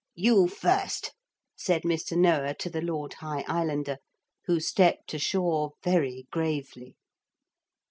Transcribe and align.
'You 0.15 0.47
first,' 0.47 1.13
said 1.55 1.83
Mr. 1.83 2.17
Noah 2.17 2.55
to 2.55 2.71
the 2.71 2.81
Lord 2.81 3.13
High 3.13 3.45
Islander, 3.47 3.97
who 4.45 4.59
stepped 4.59 5.13
ashore 5.13 5.73
very 5.83 6.25
gravely. 6.31 6.95